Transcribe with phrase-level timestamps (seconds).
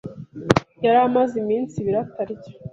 [0.83, 2.49] Yari amaze iminsi ibiri atarya.